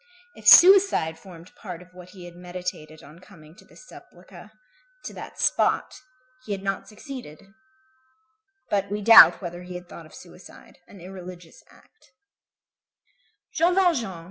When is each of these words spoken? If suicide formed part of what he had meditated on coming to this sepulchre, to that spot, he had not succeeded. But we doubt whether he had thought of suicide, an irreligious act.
If 0.33 0.47
suicide 0.47 1.19
formed 1.19 1.53
part 1.55 1.79
of 1.83 1.93
what 1.93 2.09
he 2.09 2.25
had 2.25 2.35
meditated 2.35 3.03
on 3.03 3.19
coming 3.19 3.53
to 3.53 3.65
this 3.65 3.85
sepulchre, 3.85 4.49
to 5.03 5.13
that 5.13 5.39
spot, 5.39 6.01
he 6.43 6.53
had 6.53 6.63
not 6.63 6.87
succeeded. 6.87 7.53
But 8.67 8.89
we 8.89 9.03
doubt 9.03 9.43
whether 9.43 9.61
he 9.61 9.75
had 9.75 9.87
thought 9.87 10.07
of 10.07 10.15
suicide, 10.15 10.79
an 10.87 11.01
irreligious 11.01 11.63
act. 11.69 12.13